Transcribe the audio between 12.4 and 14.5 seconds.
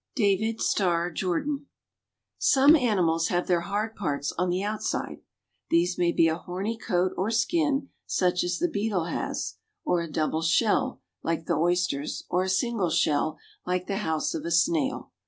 a single shell, like the house of a